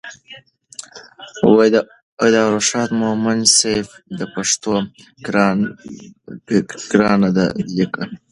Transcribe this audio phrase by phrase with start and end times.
[1.73, 1.75] د
[2.23, 3.87] ارواښاد مومند صیب
[4.19, 4.73] د پښتو
[6.93, 7.93] ګرانه ده لیک